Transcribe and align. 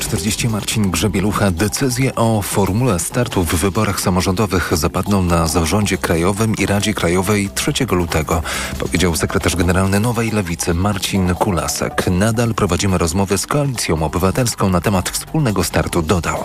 15.40 0.00 0.50
Marcin 0.50 0.90
Grzebielucha. 0.90 1.50
Decyzje 1.50 2.14
o 2.14 2.42
formule 2.42 2.98
startu 2.98 3.44
w 3.44 3.54
wyborach 3.54 4.00
samorządowych 4.00 4.76
zapadną 4.76 5.22
na 5.22 5.46
zarządzie 5.46 5.98
krajowym 5.98 6.54
i 6.54 6.66
Radzie 6.66 6.94
Krajowej 6.94 7.50
3 7.54 7.72
lutego, 7.90 8.42
powiedział 8.78 9.16
sekretarz 9.16 9.56
generalny 9.56 10.00
Nowej 10.00 10.30
Lewicy 10.30 10.74
Marcin 10.74 11.34
Kulasek. 11.34 12.06
Nadal 12.10 12.54
prowadzimy 12.54 12.98
rozmowy 12.98 13.38
z 13.38 13.46
Koalicją 13.46 14.02
Obywatelską 14.02 14.70
na 14.70 14.80
temat 14.80 15.10
wspólnego 15.10 15.64
startu, 15.64 16.02
dodał. 16.02 16.44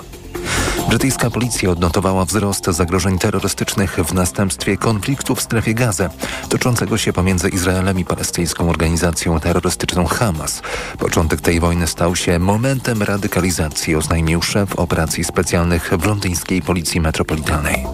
Brytyjska 0.89 1.29
policja 1.29 1.69
odnotowała 1.69 2.25
wzrost 2.25 2.65
zagrożeń 2.65 3.19
terrorystycznych 3.19 3.95
w 3.95 4.13
następstwie 4.13 4.77
konfliktu 4.77 5.35
w 5.35 5.41
strefie 5.41 5.73
Gazy, 5.73 6.09
toczącego 6.49 6.97
się 6.97 7.13
pomiędzy 7.13 7.49
Izraelem 7.49 7.99
i 7.99 8.05
palestyńską 8.05 8.69
organizacją 8.69 9.39
terrorystyczną 9.39 10.05
Hamas. 10.05 10.61
Początek 10.99 11.41
tej 11.41 11.59
wojny 11.59 11.87
stał 11.87 12.15
się 12.15 12.39
momentem 12.39 13.03
radykalizacji, 13.03 13.95
oznajmił 13.95 14.41
szef 14.41 14.75
operacji 14.75 15.23
specjalnych 15.23 15.91
w 15.97 16.05
londyńskiej 16.05 16.61
Policji 16.61 17.01
Metropolitalnej. 17.01 17.85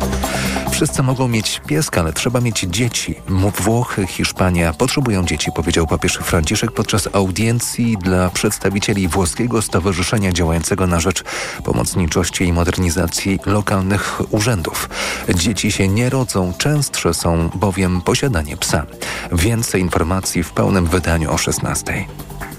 Wszyscy 0.72 1.04
mogą 1.04 1.28
mieć 1.28 1.62
pieska, 1.68 2.02
ale 2.02 2.14
trzeba 2.14 2.42
mieć 2.42 2.60
dzieci. 2.60 3.16
Włochy, 3.62 4.08
Hiszpania 4.08 4.74
potrzebują 4.74 5.26
dzieci, 5.26 5.52
powiedział 5.56 5.88
papież 5.88 6.14
Franciszek 6.14 6.72
podczas 6.72 7.10
audiencji 7.14 7.98
dla 7.98 8.30
przedstawicieli 8.30 9.08
włoskiego 9.08 9.62
stowarzyszenia 9.62 10.32
działającego 10.32 10.88
na 10.88 11.00
rzecz 11.00 11.24
pomocniczości 11.64 12.44
i 12.44 12.54
modernizacji 12.54 13.40
lokalnych 13.46 14.22
urzędów. 14.34 14.90
Dzieci 15.36 15.72
się 15.72 15.88
nie 15.88 16.10
rodzą, 16.10 16.54
częstsze 16.58 17.13
są 17.13 17.50
bowiem 17.56 18.02
posiadanie 18.02 18.58
psa. 18.58 18.85
Więcej 19.32 19.82
informacji 19.82 20.44
w 20.44 20.52
pełnym 20.52 20.85
wydaniu 20.85 21.34
o 21.34 21.38
16. 21.38 22.06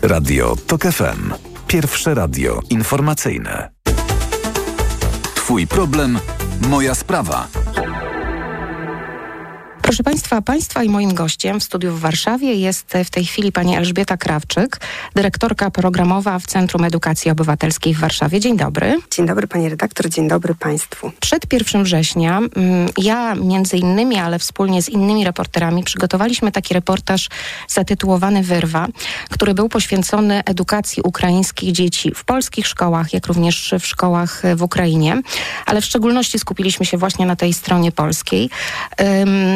Radio 0.03 0.57
TOK 0.67 0.83
FM. 0.83 1.33
Pierwsze 1.67 2.15
radio 2.15 2.61
informacyjne. 2.71 3.71
Twój 5.35 5.67
problem, 5.67 6.19
moja 6.69 6.95
sprawa. 6.95 7.49
Proszę 9.93 10.05
Państwa, 10.05 10.43
Państwa 10.43 10.83
i 10.83 10.89
moim 10.89 11.15
gościem 11.15 11.61
w 11.61 11.65
studiu 11.65 11.93
w 11.93 12.01
Warszawie 12.01 12.55
jest 12.55 12.95
w 13.05 13.11
tej 13.11 13.25
chwili 13.25 13.53
pani 13.53 13.77
Elżbieta 13.77 14.17
Krawczyk, 14.17 14.81
dyrektorka 15.15 15.71
programowa 15.71 16.39
w 16.39 16.47
Centrum 16.47 16.85
Edukacji 16.85 17.31
Obywatelskiej 17.31 17.95
w 17.95 17.98
Warszawie. 17.98 18.41
Dzień 18.41 18.57
dobry. 18.57 19.01
Dzień 19.11 19.27
dobry 19.27 19.47
pani 19.47 19.69
redaktor, 19.69 20.09
dzień 20.09 20.29
dobry 20.29 20.55
Państwu. 20.55 21.13
Przed 21.20 21.53
1 21.53 21.85
września 21.85 22.39
mm, 22.39 22.89
ja 22.98 23.35
między 23.35 23.77
innymi, 23.77 24.17
ale 24.17 24.39
wspólnie 24.39 24.83
z 24.83 24.89
innymi 24.89 25.25
reporterami 25.25 25.85
przygotowaliśmy 25.85 26.53
taki 26.53 26.75
reportaż 26.75 27.29
zatytułowany 27.69 28.43
Wyrwa, 28.43 28.89
który 29.31 29.55
był 29.55 29.69
poświęcony 29.69 30.45
edukacji 30.45 31.03
ukraińskich 31.03 31.73
dzieci 31.73 32.13
w 32.15 32.25
polskich 32.25 32.67
szkołach, 32.67 33.13
jak 33.13 33.27
również 33.27 33.75
w 33.81 33.87
szkołach 33.87 34.43
w 34.57 34.63
Ukrainie, 34.63 35.23
ale 35.67 35.81
w 35.81 35.85
szczególności 35.85 36.39
skupiliśmy 36.39 36.87
się 36.87 36.97
właśnie 36.97 37.27
na 37.27 37.37
tej 37.37 37.53
stronie 37.55 37.93
polskiej. 37.93 38.51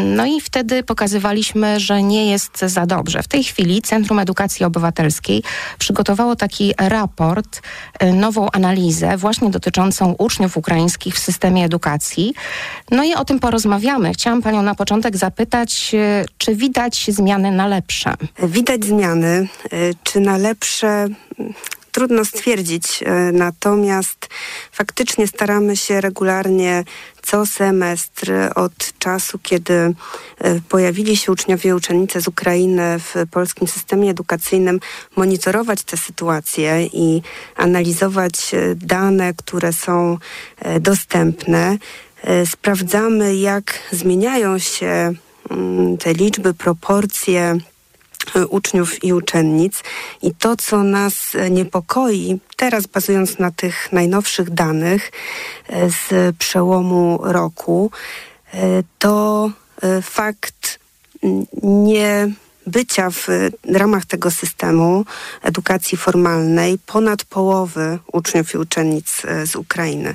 No 0.04 0.25
i 0.26 0.40
wtedy 0.40 0.82
pokazywaliśmy, 0.82 1.80
że 1.80 2.02
nie 2.02 2.30
jest 2.30 2.58
za 2.58 2.86
dobrze. 2.86 3.22
W 3.22 3.28
tej 3.28 3.44
chwili 3.44 3.82
Centrum 3.82 4.18
Edukacji 4.18 4.66
Obywatelskiej 4.66 5.42
przygotowało 5.78 6.36
taki 6.36 6.74
raport, 6.78 7.62
y, 8.02 8.12
nową 8.12 8.50
analizę 8.50 9.16
właśnie 9.16 9.50
dotyczącą 9.50 10.14
uczniów 10.18 10.56
ukraińskich 10.56 11.14
w 11.14 11.18
systemie 11.18 11.64
edukacji. 11.64 12.34
No 12.90 13.04
i 13.04 13.14
o 13.14 13.24
tym 13.24 13.38
porozmawiamy. 13.38 14.12
Chciałam 14.12 14.42
Panią 14.42 14.62
na 14.62 14.74
początek 14.74 15.16
zapytać, 15.16 15.90
y, 15.94 16.26
czy 16.38 16.54
widać 16.54 17.06
zmiany 17.08 17.52
na 17.52 17.66
lepsze? 17.66 18.14
Widać 18.42 18.84
zmiany. 18.84 19.48
Y, 19.72 19.94
czy 20.02 20.20
na 20.20 20.36
lepsze? 20.36 21.08
Trudno 21.96 22.24
stwierdzić, 22.24 23.04
natomiast 23.32 24.28
faktycznie 24.72 25.26
staramy 25.26 25.76
się 25.76 26.00
regularnie 26.00 26.84
co 27.22 27.46
semestr 27.46 28.32
od 28.54 28.98
czasu, 28.98 29.38
kiedy 29.42 29.74
e, 29.74 29.94
pojawili 30.68 31.16
się 31.16 31.32
uczniowie 31.32 31.70
i 31.70 31.72
uczennice 31.72 32.20
z 32.20 32.28
Ukrainy 32.28 32.98
w 32.98 33.14
polskim 33.30 33.68
systemie 33.68 34.10
edukacyjnym, 34.10 34.80
monitorować 35.16 35.82
tę 35.82 35.96
sytuację 35.96 36.86
i 36.86 37.22
analizować 37.56 38.54
e, 38.54 38.74
dane, 38.74 39.34
które 39.34 39.72
są 39.72 40.18
e, 40.58 40.80
dostępne. 40.80 41.78
Sprawdzamy, 42.44 43.36
jak 43.36 43.78
zmieniają 43.92 44.58
się 44.58 45.12
mm, 45.50 45.98
te 45.98 46.12
liczby, 46.12 46.54
proporcje 46.54 47.58
uczniów 48.48 49.04
i 49.04 49.12
uczennic. 49.12 49.82
I 50.22 50.34
to, 50.34 50.56
co 50.56 50.82
nas 50.82 51.32
niepokoi, 51.50 52.40
teraz 52.56 52.86
bazując 52.86 53.38
na 53.38 53.50
tych 53.50 53.92
najnowszych 53.92 54.50
danych 54.50 55.12
e, 55.68 55.90
z 55.90 56.36
przełomu 56.36 57.20
roku, 57.22 57.90
e, 58.54 58.82
to 58.98 59.50
e, 59.82 60.02
fakt 60.02 60.78
nie 61.62 62.28
bycia 62.66 63.10
w 63.10 63.26
ramach 63.64 64.04
tego 64.04 64.30
systemu 64.30 65.04
edukacji 65.42 65.98
formalnej 65.98 66.78
ponad 66.78 67.24
połowy 67.24 67.98
uczniów 68.12 68.54
i 68.54 68.58
uczennic 68.58 69.22
z 69.44 69.56
Ukrainy. 69.56 70.14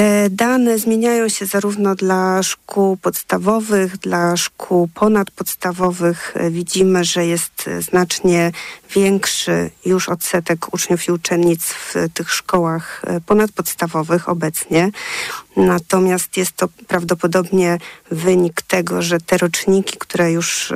Te 0.00 0.30
dane 0.30 0.78
zmieniają 0.78 1.28
się 1.28 1.46
zarówno 1.46 1.94
dla 1.94 2.42
szkół 2.42 2.96
podstawowych, 2.96 3.96
dla 3.96 4.36
szkół 4.36 4.88
ponadpodstawowych. 4.94 6.34
Widzimy, 6.50 7.04
że 7.04 7.26
jest 7.26 7.70
znacznie 7.80 8.52
większy 8.94 9.70
już 9.84 10.08
odsetek 10.08 10.74
uczniów 10.74 11.08
i 11.08 11.12
uczennic 11.12 11.64
w 11.64 11.94
tych 12.14 12.32
szkołach 12.32 13.02
ponadpodstawowych 13.26 14.28
obecnie. 14.28 14.90
Natomiast 15.56 16.36
jest 16.36 16.52
to 16.52 16.68
prawdopodobnie 16.86 17.78
wynik 18.10 18.62
tego, 18.62 19.02
że 19.02 19.20
te 19.20 19.38
roczniki, 19.38 19.98
które 19.98 20.32
już 20.32 20.72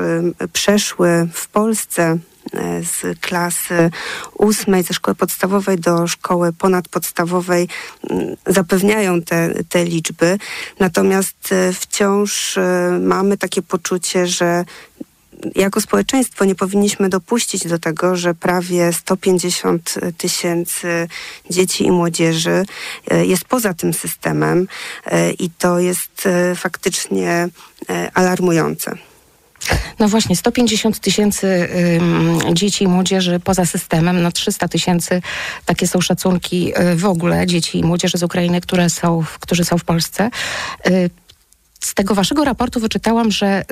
przeszły 0.53 1.29
w 1.33 1.49
Polsce 1.49 2.19
E, 2.34 2.34
z 2.83 3.19
klasy 3.21 3.91
ósmej, 4.39 4.83
ze 4.83 4.95
szkoły 4.95 5.15
podstawowej 5.15 5.79
do 5.79 6.07
szkoły 6.07 6.53
ponadpodstawowej 6.53 7.69
mm, 8.11 8.37
zapewniają 8.47 9.23
te, 9.23 9.65
te 9.69 9.85
liczby. 9.85 10.39
Natomiast 10.81 11.53
e, 11.53 11.73
wciąż 11.73 12.59
e, 12.59 12.99
mamy 13.03 13.37
takie 13.39 13.63
poczucie, 13.63 14.27
że 14.27 14.65
jako 15.55 15.81
społeczeństwo 15.81 16.45
nie 16.45 16.55
powinniśmy 16.55 17.09
dopuścić 17.09 17.67
do 17.67 17.79
tego, 17.79 18.17
że 18.17 18.35
prawie 18.35 18.93
150 18.93 19.95
tysięcy 20.19 21.09
dzieci 21.51 21.87
i 21.87 21.91
młodzieży 21.91 22.65
jest 23.11 23.45
poza 23.45 23.75
tym 23.75 23.95
systemem 23.95 24.69
i 25.39 25.51
to 25.51 25.79
jest 25.79 26.29
faktycznie 26.57 27.49
alarmujące. 28.15 28.99
No 29.99 30.09
właśnie, 30.09 30.37
150 30.37 30.99
tysięcy 30.99 31.69
dzieci 32.53 32.85
i 32.85 32.89
młodzieży 32.89 33.41
poza 33.41 33.67
systemem, 33.67 34.23
no 34.23 34.33
300 34.33 34.69
tysięcy, 34.69 35.23
takie 35.65 35.87
są 35.87 36.01
szacunki 36.01 36.73
y, 36.79 36.97
w 36.97 37.05
ogóle 37.05 37.47
dzieci 37.47 37.79
i 37.79 37.85
młodzieży 37.85 38.19
z 38.19 38.23
Ukrainy, 38.23 38.61
które 38.61 38.91
są, 38.91 39.25
którzy 39.41 39.65
są 39.65 39.79
w 39.79 39.85
Polsce. 39.85 40.31
Y, 40.87 41.11
z 41.81 41.95
tego 41.95 42.15
waszego 42.15 42.45
raportu 42.45 42.81
wyczytałam, 42.81 43.31
że 43.31 43.65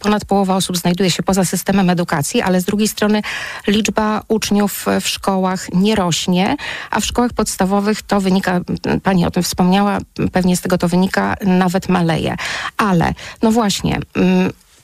ponad 0.00 0.24
połowa 0.24 0.56
osób 0.56 0.76
znajduje 0.76 1.10
się 1.10 1.22
poza 1.22 1.44
systemem 1.44 1.90
edukacji, 1.90 2.42
ale 2.42 2.60
z 2.60 2.64
drugiej 2.64 2.88
strony 2.88 3.22
liczba 3.66 4.22
uczniów 4.28 4.86
w 5.00 5.08
szkołach 5.08 5.66
nie 5.74 5.94
rośnie, 5.94 6.56
a 6.90 7.00
w 7.00 7.04
szkołach 7.04 7.32
podstawowych 7.32 8.02
to 8.02 8.20
wynika, 8.20 8.60
pani 9.02 9.26
o 9.26 9.30
tym 9.30 9.42
wspomniała, 9.42 9.98
pewnie 10.32 10.56
z 10.56 10.60
tego 10.60 10.78
to 10.78 10.88
wynika, 10.88 11.36
nawet 11.40 11.88
maleje. 11.88 12.36
Ale 12.76 13.14
no 13.42 13.52
właśnie, 13.52 14.00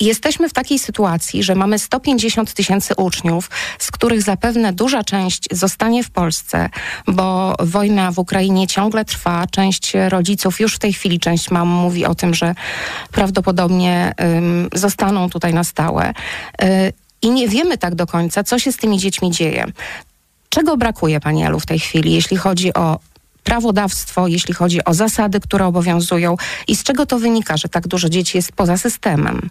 Jesteśmy 0.00 0.48
w 0.48 0.52
takiej 0.52 0.78
sytuacji, 0.78 1.42
że 1.42 1.54
mamy 1.54 1.78
150 1.78 2.54
tysięcy 2.54 2.94
uczniów, 2.94 3.50
z 3.78 3.90
których 3.90 4.22
zapewne 4.22 4.72
duża 4.72 5.04
część 5.04 5.44
zostanie 5.50 6.04
w 6.04 6.10
Polsce, 6.10 6.68
bo 7.06 7.54
wojna 7.60 8.12
w 8.12 8.18
Ukrainie 8.18 8.66
ciągle 8.66 9.04
trwa. 9.04 9.46
Część 9.50 9.92
rodziców, 10.08 10.60
już 10.60 10.74
w 10.74 10.78
tej 10.78 10.92
chwili 10.92 11.20
część 11.20 11.50
mam 11.50 11.68
mówi 11.68 12.06
o 12.06 12.14
tym, 12.14 12.34
że 12.34 12.54
prawdopodobnie 13.12 14.14
um, 14.18 14.68
zostaną 14.74 15.30
tutaj 15.30 15.54
na 15.54 15.64
stałe. 15.64 16.12
Y 16.62 16.92
I 17.22 17.30
nie 17.30 17.48
wiemy 17.48 17.78
tak 17.78 17.94
do 17.94 18.06
końca, 18.06 18.44
co 18.44 18.58
się 18.58 18.72
z 18.72 18.76
tymi 18.76 18.98
dziećmi 18.98 19.30
dzieje. 19.30 19.64
Czego 20.48 20.76
brakuje, 20.76 21.20
Pani 21.20 21.44
Elu, 21.44 21.60
w 21.60 21.66
tej 21.66 21.78
chwili, 21.78 22.12
jeśli 22.12 22.36
chodzi 22.36 22.74
o 22.74 22.98
prawodawstwo, 23.44 24.28
jeśli 24.28 24.54
chodzi 24.54 24.84
o 24.84 24.94
zasady, 24.94 25.40
które 25.40 25.66
obowiązują 25.66 26.36
i 26.68 26.76
z 26.76 26.82
czego 26.82 27.06
to 27.06 27.18
wynika, 27.18 27.56
że 27.56 27.68
tak 27.68 27.88
dużo 27.88 28.08
dzieci 28.08 28.38
jest 28.38 28.52
poza 28.52 28.76
systemem? 28.76 29.50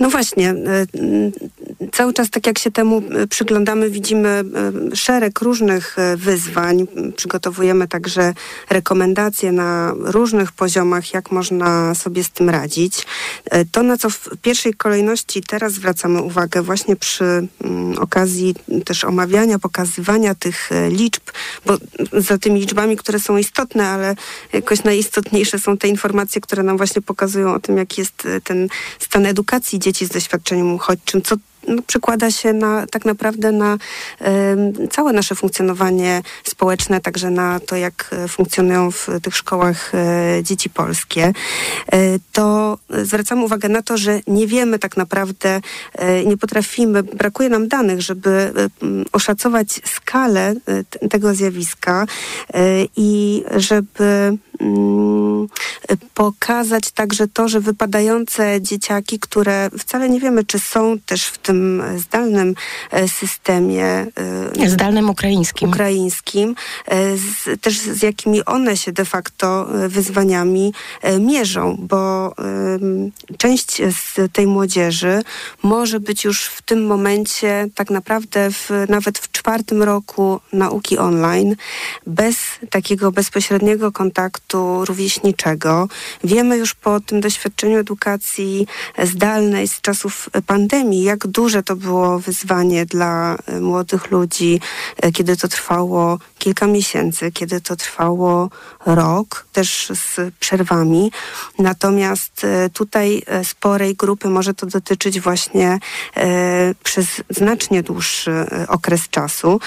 No 0.00 0.10
właśnie, 0.10 0.54
cały 1.92 2.12
czas 2.12 2.30
tak 2.30 2.46
jak 2.46 2.58
się 2.58 2.70
temu 2.70 3.02
przyglądamy, 3.30 3.90
widzimy 3.90 4.44
szereg 4.94 5.40
różnych 5.40 5.96
wyzwań. 6.16 6.86
Przygotowujemy 7.16 7.88
także 7.88 8.34
rekomendacje 8.70 9.52
na 9.52 9.94
różnych 9.96 10.52
poziomach, 10.52 11.14
jak 11.14 11.32
można 11.32 11.94
sobie 11.94 12.24
z 12.24 12.30
tym 12.30 12.50
radzić. 12.50 13.06
To, 13.72 13.82
na 13.82 13.96
co 13.96 14.10
w 14.10 14.28
pierwszej 14.42 14.74
kolejności 14.74 15.42
teraz 15.42 15.72
zwracamy 15.72 16.22
uwagę 16.22 16.62
właśnie 16.62 16.96
przy 16.96 17.24
mm, 17.24 17.98
okazji 17.98 18.54
też 18.84 19.04
omawiania, 19.04 19.58
pokazywania 19.58 20.34
tych 20.34 20.72
e, 20.72 20.90
liczb, 20.90 21.22
bo 21.66 21.76
za 22.12 22.38
tymi 22.38 22.60
liczbami, 22.60 22.96
które 22.96 23.20
są 23.20 23.36
istotne, 23.36 23.88
ale 23.88 24.14
jakoś 24.52 24.84
najistotniejsze 24.84 25.58
są 25.58 25.76
te 25.76 25.88
informacje, 25.88 26.40
które 26.40 26.62
nam 26.62 26.76
właśnie 26.76 27.02
pokazują 27.02 27.54
o 27.54 27.60
tym, 27.60 27.76
jaki 27.76 28.00
jest 28.00 28.26
e, 28.26 28.40
ten 28.40 28.68
stan 28.98 29.26
edukacji 29.26 29.78
dzieci 29.78 29.89
z 30.06 30.08
doświadczeniem 30.08 30.74
uchodźczym, 30.74 31.22
co 31.22 31.36
no, 31.68 31.82
przekłada 31.86 32.30
się 32.30 32.52
na, 32.52 32.86
tak 32.86 33.04
naprawdę 33.04 33.52
na 33.52 33.74
y, 33.74 34.88
całe 34.88 35.12
nasze 35.12 35.34
funkcjonowanie 35.34 36.22
społeczne, 36.44 37.00
także 37.00 37.30
na 37.30 37.60
to, 37.60 37.76
jak 37.76 38.10
e, 38.12 38.28
funkcjonują 38.28 38.90
w 38.90 39.08
tych 39.22 39.36
szkołach 39.36 39.92
y, 39.94 40.42
dzieci 40.42 40.70
polskie, 40.70 41.32
y, 41.94 42.20
to 42.32 42.78
zwracamy 43.02 43.44
uwagę 43.44 43.68
na 43.68 43.82
to, 43.82 43.96
że 43.96 44.20
nie 44.26 44.46
wiemy 44.46 44.78
tak 44.78 44.96
naprawdę, 44.96 45.60
nie 46.26 46.36
potrafimy, 46.36 47.02
brakuje 47.02 47.48
nam 47.48 47.68
danych, 47.68 48.00
żeby 48.00 48.52
oszacować 49.12 49.80
skalę 49.84 50.54
tego 51.10 51.34
zjawiska 51.34 52.06
i 52.96 53.44
żeby 53.56 54.38
mm, 54.60 55.46
pokazać 56.14 56.90
także 56.90 57.28
to, 57.28 57.48
że 57.48 57.60
wypadające 57.60 58.60
dzieciaki, 58.60 59.18
które 59.18 59.70
wcale 59.78 60.08
nie 60.10 60.20
wiemy, 60.20 60.44
czy 60.44 60.58
są 60.58 60.98
też 61.06 61.26
w 61.26 61.38
tym 61.38 61.49
zdalnym 61.96 62.54
e, 62.90 63.08
systemie. 63.08 64.06
E, 64.58 64.70
zdalnym 64.70 65.10
ukraińskim. 65.10 65.68
Ukraińskim, 65.68 66.54
e, 66.86 67.16
z, 67.16 67.60
też 67.60 67.78
z 67.78 68.02
jakimi 68.02 68.44
one 68.44 68.76
się 68.76 68.92
de 68.92 69.04
facto 69.04 69.66
wyzwaniami 69.88 70.72
mierzą, 71.20 71.76
bo 71.78 72.34
część 73.38 73.76
z 73.76 74.32
tej 74.32 74.46
młodzieży 74.46 75.22
może 75.62 76.00
być 76.00 76.24
już 76.24 76.44
w 76.44 76.62
tym 76.62 76.86
momencie 76.86 77.68
tak 77.74 77.90
naprawdę 77.90 78.50
w, 78.50 78.70
nawet 78.88 79.18
w 79.18 79.32
czwartym 79.32 79.82
roku 79.82 80.40
nauki 80.52 80.98
online, 80.98 81.56
bez 82.06 82.36
takiego 82.70 83.12
bezpośredniego 83.12 83.92
kontaktu 83.92 84.84
rówieśniczego. 84.84 85.88
Wiemy 86.24 86.56
już 86.56 86.74
po 86.74 87.00
tym 87.00 87.20
doświadczeniu 87.20 87.78
edukacji 87.78 88.66
zdalnej 89.02 89.68
z 89.68 89.80
czasów 89.80 90.30
pandemii, 90.46 91.02
jak 91.02 91.26
duże 91.40 91.62
to 91.62 91.76
było 91.76 92.18
wyzwanie 92.18 92.86
dla 92.86 93.36
e, 93.46 93.60
młodych 93.60 94.10
ludzi, 94.10 94.60
e, 94.96 95.12
kiedy 95.12 95.36
to 95.36 95.48
trwało 95.48 96.18
kilka 96.38 96.66
miesięcy, 96.66 97.32
kiedy 97.32 97.60
to 97.60 97.76
trwało 97.76 98.50
rok, 98.86 99.46
też 99.52 99.92
z 99.94 100.34
przerwami. 100.40 101.12
Natomiast 101.58 102.44
e, 102.44 102.70
tutaj 102.70 103.22
sporej 103.44 103.94
grupy 103.94 104.28
może 104.28 104.54
to 104.54 104.66
dotyczyć 104.66 105.20
właśnie 105.20 105.78
przez 106.82 107.06
znacznie 107.30 107.82
dłuższy 107.82 108.46
okres 108.68 109.08
czasu 109.08 109.60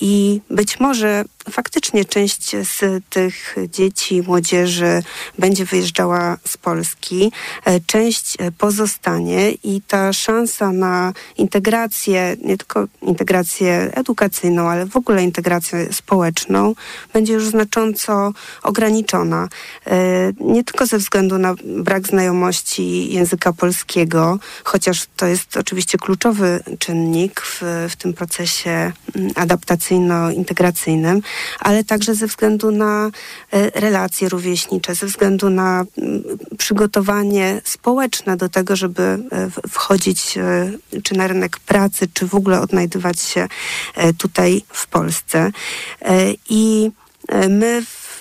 i 0.00 0.40
być 0.50 0.80
może 0.80 1.24
faktycznie 1.50 2.04
część 2.04 2.50
z 2.50 3.04
tych 3.10 3.56
dzieci, 3.68 4.22
młodzieży 4.22 5.02
będzie 5.38 5.64
wyjeżdżała 5.64 6.36
z 6.44 6.56
Polski, 6.56 7.32
e, 7.64 7.80
część 7.80 8.36
e, 8.38 8.52
pozostanie 8.52 9.50
i 9.50 9.80
ta 9.80 10.12
szansa 10.12 10.72
na 10.72 11.12
integrację, 11.36 12.36
nie 12.44 12.56
tylko 12.56 12.86
integrację 13.02 13.90
edukacyjną, 13.94 14.68
ale 14.68 14.86
w 14.86 14.96
ogóle 14.96 15.24
integrację 15.24 15.92
społeczną 15.92 16.74
będzie 17.12 17.32
już 17.32 17.48
znacząco 17.48 18.32
ograniczona. 18.62 19.48
E, 19.86 19.96
nie 20.40 20.64
tylko 20.64 20.86
ze 20.86 20.98
względu 20.98 21.38
na 21.38 21.54
brak 21.64 22.06
znajomości 22.06 23.12
języka 23.12 23.52
polskiego, 23.52 24.38
chociaż 24.64 25.06
to 25.16 25.26
jest 25.26 25.56
oczywiście 25.56 25.98
kluczowy 25.98 26.60
czynnik 26.78 27.40
w, 27.40 27.62
w 27.90 27.96
tym 27.96 28.14
procesie 28.14 28.92
mm, 29.16 29.30
adaptacyjno-integracyjnym, 29.34 31.22
ale 31.60 31.84
także 31.84 32.14
ze 32.14 32.26
względu 32.26 32.70
na 32.70 33.10
e, 33.52 33.80
relacje 33.80 34.28
rówieśnicze, 34.28 34.94
ze 34.94 35.06
względu 35.06 35.50
na 35.50 35.84
przygotowanie 36.58 37.60
społeczne 37.64 38.36
do 38.36 38.48
tego, 38.48 38.76
żeby 38.76 39.02
e, 39.02 39.50
wchodzić 39.68 40.38
e, 40.38 40.70
czy 41.02 41.14
na 41.14 41.26
rynek 41.26 41.58
pracy, 41.58 42.08
czy 42.14 42.26
w 42.26 42.34
ogóle 42.34 42.60
odnajdywać 42.60 43.20
się 43.20 43.48
tutaj 44.18 44.62
w 44.68 44.86
Polsce. 44.86 45.50
I 46.48 46.90
my 47.48 47.82
w 47.84 48.16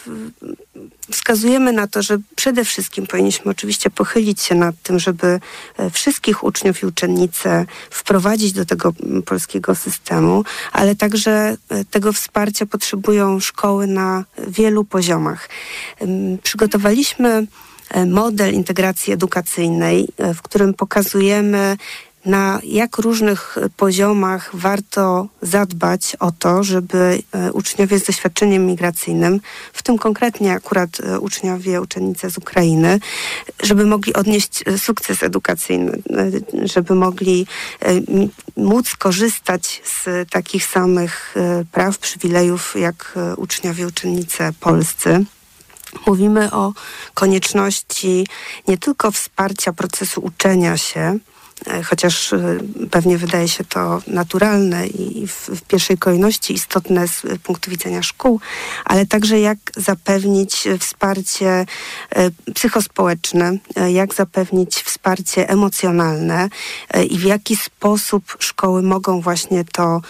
wskazujemy 1.11 1.71
na 1.73 1.87
to, 1.87 2.01
że 2.01 2.17
przede 2.35 2.65
wszystkim 2.65 3.07
powinniśmy 3.07 3.51
oczywiście 3.51 3.89
pochylić 3.89 4.41
się 4.41 4.55
nad 4.55 4.75
tym, 4.83 4.99
żeby 4.99 5.39
e, 5.77 5.89
wszystkich 5.89 6.43
uczniów 6.43 6.83
i 6.83 6.85
uczennice 6.85 7.65
wprowadzić 7.89 8.53
do 8.53 8.65
tego 8.65 8.93
polskiego 9.25 9.75
systemu, 9.75 10.43
ale 10.71 10.95
także 10.95 11.57
e, 11.69 11.85
tego 11.85 12.13
wsparcia 12.13 12.65
potrzebują 12.65 13.39
szkoły 13.39 13.87
na 13.87 14.23
wielu 14.47 14.83
poziomach. 14.83 15.49
Przygotowaliśmy 16.43 17.47
e, 17.89 18.05
model 18.05 18.53
integracji 18.53 19.13
edukacyjnej, 19.13 20.07
w 20.35 20.41
którym 20.41 20.73
pokazujemy, 20.73 21.77
na 22.25 22.59
jak 22.63 22.97
różnych 22.97 23.57
poziomach 23.77 24.49
warto 24.53 25.27
zadbać 25.41 26.15
o 26.19 26.31
to, 26.31 26.63
żeby 26.63 27.23
e, 27.31 27.51
uczniowie 27.51 27.99
z 27.99 28.03
doświadczeniem 28.03 28.65
migracyjnym, 28.65 29.41
w 29.73 29.83
tym 29.83 29.97
konkretnie 29.97 30.53
akurat 30.53 30.89
e, 30.99 31.19
uczniowie, 31.19 31.81
uczennice 31.81 32.29
z 32.31 32.37
Ukrainy, 32.37 32.99
żeby 33.63 33.85
mogli 33.85 34.13
odnieść 34.13 34.63
e, 34.65 34.77
sukces 34.77 35.23
edukacyjny, 35.23 36.01
żeby 36.63 36.95
mogli 36.95 37.47
móc 38.57 38.95
korzystać 38.95 39.81
z 39.85 40.29
takich 40.29 40.65
samych 40.65 41.35
praw, 41.71 41.97
przywilejów 41.97 42.75
jak 42.75 43.13
uczniowie, 43.37 43.87
uczennice 43.87 44.53
polscy. 44.59 45.25
Mówimy 46.07 46.51
o 46.51 46.73
konieczności 47.13 48.27
nie 48.67 48.77
tylko 48.77 49.11
wsparcia 49.11 49.73
procesu 49.73 50.21
uczenia 50.21 50.77
się, 50.77 51.19
E, 51.34 51.34
chociaż 51.85 52.33
e, 52.33 52.57
pewnie 52.91 53.17
wydaje 53.17 53.47
się 53.47 53.63
to 53.63 54.01
naturalne 54.07 54.87
i 54.87 55.27
w, 55.27 55.49
w, 55.49 55.61
pierwszej 55.61 55.97
kolejności 55.97 56.53
istotne 56.53 57.07
z 57.07 57.21
punktu 57.43 57.71
widzenia 57.71 58.03
szkół, 58.03 58.39
ale 58.85 59.05
także 59.05 59.39
jak 59.39 59.57
zapewnić 59.77 60.67
wsparcie 60.79 61.65
e, 62.09 62.31
psychospołeczne, 62.53 63.57
jak 63.91 64.13
zapewnić 64.13 64.75
wsparcie 64.75 65.49
emocjonalne 65.49 66.49
i 67.09 67.17
w 67.17 67.23
jaki 67.23 67.55
sposób 67.55 68.37
szkoły 68.39 68.81
mogą 68.81 69.21
właśnie 69.21 69.63
to 69.63 70.01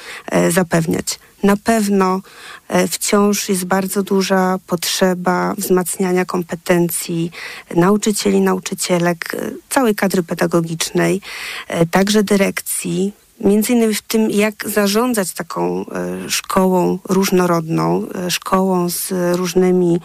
zapewniać. 0.49 1.19
Na 1.45 1.57
pewno 1.57 2.21
e, 2.67 2.87
wciąż 2.87 3.49
jest 3.49 3.65
bardzo 3.65 4.03
duża 4.03 4.57
potrzeba 4.67 5.53
wzmacniania 5.57 6.25
kompetencji 6.25 7.31
nauczycieli, 7.75 8.41
nauczycielek, 8.41 9.33
e, 9.33 9.51
całej 9.69 9.95
kadry 9.95 10.23
pedagogicznej, 10.23 11.21
e, 11.67 11.85
także 11.85 12.23
dyrekcji, 12.23 13.13
między 13.39 13.73
innymi 13.73 13.95
w 13.95 14.01
tym, 14.01 14.31
jak 14.31 14.69
zarządzać 14.69 15.31
taką 15.31 15.85
szkołą 16.27 16.99
różnorodną, 17.09 18.07
szkołą 18.29 18.89
z 18.89 19.11
różnymi 19.37 19.99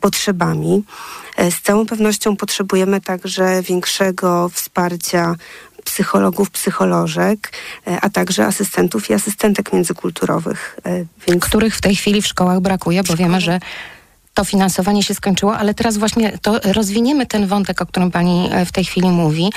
potrzebami. 0.00 0.84
Z 1.50 1.60
całą 1.60 1.86
pewnością 1.86 2.36
potrzebujemy 2.36 3.00
także 3.00 3.62
większego 3.62 4.48
wsparcia 4.48 5.34
psychologów, 5.84 6.50
psycholożek, 6.50 7.52
e, 7.86 8.00
a 8.00 8.10
także 8.10 8.46
asystentów 8.46 9.10
i 9.10 9.14
asystentek 9.14 9.72
międzykulturowych. 9.72 10.78
E, 10.86 11.04
więc... 11.28 11.44
Których 11.44 11.76
w 11.76 11.80
tej 11.80 11.96
chwili 11.96 12.22
w 12.22 12.26
szkołach 12.26 12.60
brakuje, 12.60 13.02
bo 13.02 13.16
wiemy, 13.16 13.40
że 13.40 13.60
to 14.34 14.44
finansowanie 14.44 15.02
się 15.02 15.14
skończyło, 15.14 15.58
ale 15.58 15.74
teraz 15.74 15.96
właśnie 15.96 16.38
to 16.38 16.60
rozwiniemy 16.72 17.26
ten 17.26 17.46
wątek, 17.46 17.82
o 17.82 17.86
którym 17.86 18.10
pani 18.10 18.48
e, 18.52 18.64
w 18.64 18.72
tej 18.72 18.84
chwili 18.84 19.08
mówi, 19.08 19.50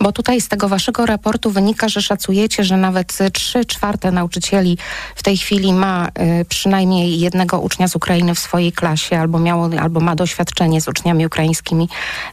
bo 0.00 0.12
tutaj 0.12 0.40
z 0.40 0.48
tego 0.48 0.68
waszego 0.68 1.06
raportu 1.06 1.50
wynika, 1.50 1.88
że 1.88 2.02
szacujecie, 2.02 2.64
że 2.64 2.76
nawet 2.76 3.18
3 3.32 3.64
czwarte 3.64 4.10
nauczycieli 4.10 4.78
w 5.14 5.22
tej 5.22 5.36
chwili 5.36 5.72
ma 5.72 6.08
y, 6.40 6.44
przynajmniej 6.44 7.20
jednego 7.20 7.60
ucznia 7.60 7.88
z 7.88 7.96
Ukrainy 7.96 8.34
w 8.34 8.38
swojej 8.38 8.72
klasie, 8.72 9.18
albo 9.18 9.38
miało, 9.38 9.70
albo 9.80 10.00
ma 10.00 10.14
doświadczenie 10.14 10.80
z 10.80 10.88
uczniami 10.88 11.26
ukraińskimi 11.26 11.88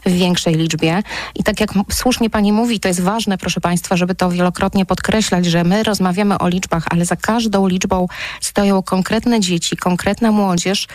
w 0.06 0.12
większej 0.12 0.54
liczbie. 0.54 1.02
I 1.34 1.44
tak 1.44 1.60
jak 1.60 1.70
słusznie 1.92 2.30
pani 2.30 2.52
mówi, 2.52 2.80
to 2.80 2.88
jest 2.88 3.00
ważne, 3.00 3.38
proszę 3.38 3.60
państwa, 3.60 3.96
żeby 3.96 4.14
to 4.14 4.30
wielokrotnie 4.30 4.86
podkreślać, 4.86 5.46
że 5.46 5.64
my 5.64 5.82
rozmawiamy 5.82 6.38
o 6.38 6.48
liczbach, 6.48 6.84
ale 6.90 7.04
za 7.04 7.16
każdą 7.16 7.68
liczbą 7.68 8.06
stoją 8.40 8.82
konkretne 8.82 9.40
dzieci, 9.40 9.76
konkretna 9.76 10.32
młodzież, 10.32 10.86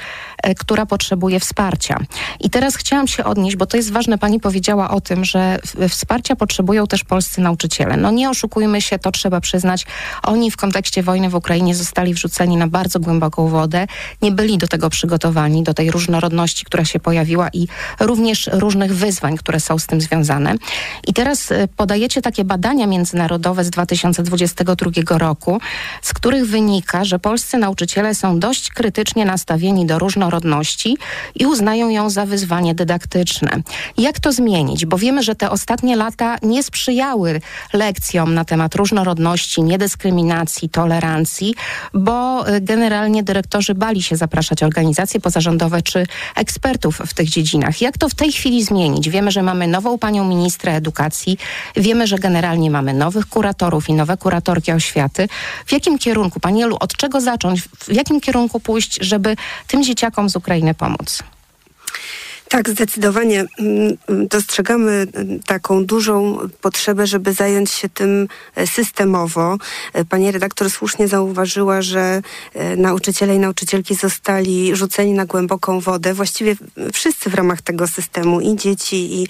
y, 0.47 0.55
która 0.55 0.85
potrzebuje 0.91 1.39
wsparcia. 1.39 1.99
I 2.39 2.49
teraz 2.49 2.75
chciałam 2.75 3.07
się 3.07 3.23
odnieść, 3.23 3.55
bo 3.55 3.65
to 3.65 3.77
jest 3.77 3.91
ważne, 3.91 4.17
pani 4.17 4.39
powiedziała 4.39 4.89
o 4.89 5.01
tym, 5.01 5.25
że 5.25 5.59
wsparcia 5.89 6.35
potrzebują 6.35 6.87
też 6.87 7.03
polscy 7.03 7.41
nauczyciele. 7.41 7.97
No 7.97 8.11
nie 8.11 8.29
oszukujmy 8.29 8.81
się, 8.81 8.99
to 8.99 9.11
trzeba 9.11 9.41
przyznać. 9.41 9.85
Oni 10.23 10.51
w 10.51 10.57
kontekście 10.57 11.03
wojny 11.03 11.29
w 11.29 11.35
Ukrainie 11.35 11.75
zostali 11.75 12.13
wrzuceni 12.13 12.57
na 12.57 12.67
bardzo 12.67 12.99
głęboką 12.99 13.47
wodę. 13.47 13.87
Nie 14.21 14.31
byli 14.31 14.57
do 14.57 14.67
tego 14.67 14.89
przygotowani, 14.89 15.63
do 15.63 15.73
tej 15.73 15.91
różnorodności, 15.91 16.65
która 16.65 16.85
się 16.85 16.99
pojawiła 16.99 17.49
i 17.53 17.67
również 17.99 18.49
różnych 18.51 18.95
wyzwań, 18.95 19.37
które 19.37 19.59
są 19.59 19.79
z 19.79 19.85
tym 19.87 20.01
związane. 20.01 20.55
I 21.07 21.13
teraz 21.13 21.51
e, 21.51 21.67
podajecie 21.67 22.21
takie 22.21 22.43
badania 22.43 22.87
międzynarodowe 22.87 23.63
z 23.63 23.69
2022 23.69 25.17
roku, 25.17 25.59
z 26.01 26.13
których 26.13 26.47
wynika, 26.47 27.05
że 27.05 27.19
polscy 27.19 27.57
nauczyciele 27.57 28.15
są 28.15 28.39
dość 28.39 28.69
krytycznie 28.69 29.25
nastawieni 29.25 29.85
do 29.85 29.99
różnorodności 29.99 30.80
i 31.35 31.45
uznają 31.45 31.89
ją 31.89 32.09
za 32.09 32.25
wyzwanie 32.25 32.75
dydaktyczne. 32.75 33.61
Jak 33.97 34.19
to 34.19 34.31
zmienić? 34.31 34.85
Bo 34.85 34.97
wiemy, 34.97 35.23
że 35.23 35.35
te 35.35 35.49
ostatnie 35.49 35.95
lata 35.95 36.37
nie 36.43 36.63
sprzyjały 36.63 37.41
lekcjom 37.73 38.33
na 38.33 38.45
temat 38.45 38.75
różnorodności, 38.75 39.63
niedyskryminacji, 39.63 40.69
tolerancji, 40.69 41.55
bo 41.93 42.49
y, 42.49 42.61
generalnie 42.61 43.23
dyrektorzy 43.23 43.75
bali 43.75 44.03
się 44.03 44.15
zapraszać 44.15 44.63
organizacje 44.63 45.19
pozarządowe 45.19 45.81
czy 45.81 46.07
ekspertów 46.35 47.01
w 47.07 47.13
tych 47.13 47.29
dziedzinach. 47.29 47.81
Jak 47.81 47.97
to 47.97 48.09
w 48.09 48.15
tej 48.15 48.31
chwili 48.31 48.63
zmienić? 48.63 49.09
Wiemy, 49.09 49.31
że 49.31 49.43
mamy 49.43 49.67
nową 49.67 49.97
panią 49.97 50.27
ministrę 50.27 50.75
edukacji, 50.75 51.37
wiemy, 51.75 52.07
że 52.07 52.17
generalnie 52.17 52.71
mamy 52.71 52.93
nowych 52.93 53.25
kuratorów 53.25 53.89
i 53.89 53.93
nowe 53.93 54.17
kuratorki 54.17 54.71
oświaty. 54.71 55.27
W 55.65 55.71
jakim 55.71 55.99
kierunku, 55.99 56.39
Pani 56.39 56.63
Elu, 56.63 56.77
od 56.79 56.95
czego 56.95 57.21
zacząć? 57.21 57.61
W 57.61 57.93
jakim 57.93 58.21
kierunku 58.21 58.59
pójść, 58.59 58.97
żeby 59.01 59.35
tym 59.67 59.83
dzieciakom 59.83 60.29
z 60.29 60.35
Ukrainy 60.35 60.70
pomóc? 60.73 61.23
Tak, 62.51 62.69
zdecydowanie 62.69 63.45
mm, 63.59 63.97
mm, 64.09 64.27
dostrzegamy 64.27 65.07
mm, 65.13 65.39
taką 65.39 65.85
dużą 65.85 66.37
potrzebę, 66.61 67.07
żeby 67.07 67.33
zająć 67.33 67.71
się 67.71 67.89
tym 67.89 68.27
e, 68.55 68.67
systemowo. 68.67 69.57
E, 69.93 70.05
pani 70.05 70.31
redaktor 70.31 70.69
słusznie 70.69 71.07
zauważyła, 71.07 71.81
że 71.81 72.21
e, 72.53 72.75
nauczyciele 72.75 73.35
i 73.35 73.39
nauczycielki 73.39 73.95
zostali 73.95 74.75
rzuceni 74.75 75.13
na 75.13 75.25
głęboką 75.25 75.79
wodę. 75.79 76.13
Właściwie 76.13 76.55
wszyscy 76.93 77.29
w 77.29 77.33
ramach 77.33 77.61
tego 77.61 77.87
systemu, 77.87 78.41
i 78.41 78.55
dzieci, 78.55 79.21
i, 79.21 79.27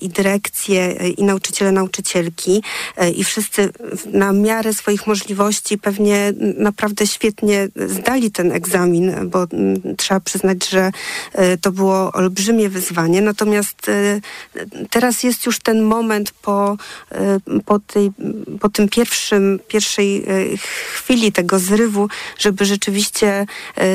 i 0.00 0.08
dyrekcje, 0.08 0.92
i 0.92 1.24
nauczyciele, 1.24 1.72
nauczycielki, 1.72 2.62
i 3.16 3.24
wszyscy 3.24 3.72
na 4.06 4.32
miarę 4.32 4.74
swoich 4.74 5.06
możliwości 5.06 5.78
pewnie 5.78 6.32
naprawdę 6.56 7.06
świetnie 7.06 7.68
zdali 7.86 8.30
ten 8.30 8.52
egzamin, 8.52 9.14
bo 9.30 9.46
trzeba 9.96 10.20
przyznać, 10.20 10.68
że 10.68 10.90
to 11.60 11.72
było 11.72 12.19
olbrzymie 12.20 12.68
wyzwanie. 12.68 13.20
Natomiast 13.20 13.88
e, 13.88 14.20
teraz 14.90 15.22
jest 15.22 15.46
już 15.46 15.58
ten 15.58 15.82
moment 15.82 16.30
po, 16.30 16.76
e, 17.12 17.38
po, 17.66 17.78
tej, 17.78 18.10
po 18.60 18.68
tym 18.68 18.88
pierwszym, 18.88 19.60
pierwszej 19.68 20.16
e, 20.16 20.24
chwili 20.94 21.32
tego 21.32 21.58
zrywu, 21.58 22.08
żeby 22.38 22.64
rzeczywiście 22.64 23.46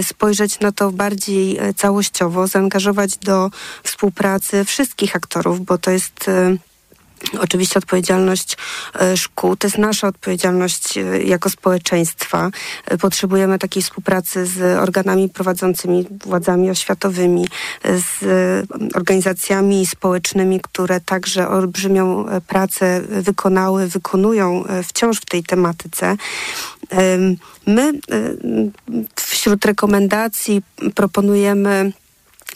spojrzeć 0.01 0.59
na 0.59 0.71
to 0.71 0.91
bardziej 0.91 1.59
całościowo, 1.75 2.47
zaangażować 2.47 3.17
do 3.17 3.51
współpracy 3.83 4.65
wszystkich 4.65 5.15
aktorów, 5.15 5.65
bo 5.65 5.77
to 5.77 5.91
jest 5.91 6.29
Oczywiście 7.39 7.79
odpowiedzialność 7.79 8.57
e, 9.01 9.17
szkół 9.17 9.55
to 9.55 9.67
jest 9.67 9.77
nasza 9.77 10.07
odpowiedzialność 10.07 10.97
e, 10.97 11.23
jako 11.23 11.49
społeczeństwa. 11.49 12.49
E, 12.85 12.97
potrzebujemy 12.97 13.59
takiej 13.59 13.83
współpracy 13.83 14.45
z 14.45 14.79
organami 14.79 15.29
prowadzącymi, 15.29 16.05
władzami 16.25 16.69
oświatowymi, 16.69 17.47
z 17.83 18.23
organizacjami 18.95 19.85
społecznymi, 19.85 20.59
które 20.63 21.01
także 21.01 21.49
olbrzymią 21.49 22.25
pracę 22.47 23.01
wykonały, 23.01 23.87
wykonują 23.87 24.63
wciąż 24.83 25.17
w 25.19 25.25
tej 25.25 25.43
tematyce. 25.43 26.17
My 27.67 27.91
wśród 29.15 29.65
rekomendacji 29.65 30.61
proponujemy 30.95 31.91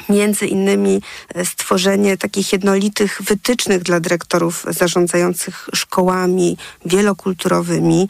między 0.09 0.47
innymi 0.47 1.01
e, 1.35 1.45
stworzenie 1.45 2.17
takich 2.17 2.53
jednolitych 2.53 3.21
wytycznych 3.21 3.83
dla 3.83 3.99
dyrektorów 3.99 4.65
zarządzających 4.69 5.69
szkołami 5.73 6.57
wielokulturowymi, 6.85 8.09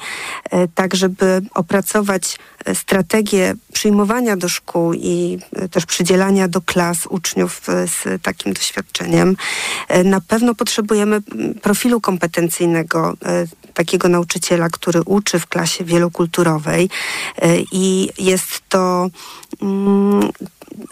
e, 0.50 0.68
tak 0.68 0.96
żeby 0.96 1.42
opracować 1.54 2.38
e, 2.66 2.76
strategię 2.76 3.56
przyjmowania 3.74 4.38
do 4.38 4.50
szkół 4.50 4.94
i 4.94 5.40
też 5.72 5.86
przydzielania 5.86 6.48
do 6.48 6.62
klas 6.62 7.06
uczniów 7.06 7.62
z 7.66 8.22
takim 8.22 8.54
doświadczeniem. 8.54 9.38
Na 10.06 10.22
pewno 10.22 10.56
potrzebujemy 10.56 11.22
profilu 11.62 12.02
kompetencyjnego 12.02 13.14
takiego 13.74 14.10
nauczyciela, 14.10 14.70
który 14.70 15.02
uczy 15.02 15.40
w 15.40 15.48
klasie 15.48 15.84
wielokulturowej 15.84 16.90
i 17.72 18.10
jest 18.18 18.62
to 18.70 19.10
mm, 19.62 20.30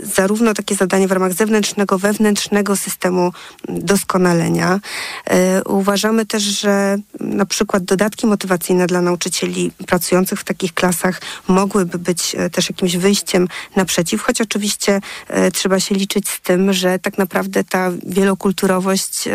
zarówno 0.03 0.53
takie 0.53 0.75
zadanie 0.75 1.07
w 1.07 1.11
ramach 1.11 1.33
zewnętrznego, 1.33 1.97
wewnętrznego 1.97 2.75
systemu 2.75 3.31
doskonalenia. 3.69 4.79
E, 5.25 5.63
uważamy 5.63 6.25
też, 6.25 6.43
że 6.43 6.97
na 7.19 7.45
przykład 7.45 7.83
dodatki 7.83 8.27
motywacyjne 8.27 8.87
dla 8.87 9.01
nauczycieli 9.01 9.71
pracujących 9.87 10.39
w 10.39 10.43
takich 10.43 10.73
klasach 10.73 11.21
mogłyby 11.47 11.99
być 11.99 12.35
e, 12.35 12.49
też 12.49 12.69
jakimś 12.69 12.97
wyjściem 12.97 13.47
naprzeciw, 13.75 14.21
choć 14.21 14.41
oczywiście 14.41 15.01
e, 15.27 15.51
trzeba 15.51 15.79
się 15.79 15.95
liczyć 15.95 16.29
z 16.29 16.41
tym, 16.41 16.73
że 16.73 16.99
tak 16.99 17.17
naprawdę 17.17 17.63
ta 17.63 17.91
wielokulturowość 18.05 19.29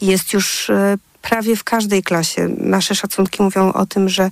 jest 0.00 0.32
już 0.32 0.70
prawie 1.22 1.56
w 1.56 1.64
każdej 1.64 2.02
klasie. 2.02 2.48
Nasze 2.58 2.94
szacunki 2.94 3.42
mówią 3.42 3.72
o 3.72 3.86
tym, 3.86 4.08
że 4.08 4.30